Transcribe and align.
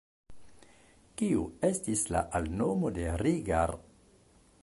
Kiu 1.21 1.43
estis 1.69 2.03
la 2.17 2.23
alnomo 2.41 2.93
de 2.97 3.07
Rigar? 3.25 3.77